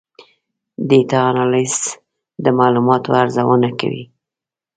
ډیټا 0.89 1.19
انالیسز 1.31 1.83
د 2.43 2.45
معلوماتو 2.57 3.09
ارزونه 3.21 3.69
کوي. 3.79 4.03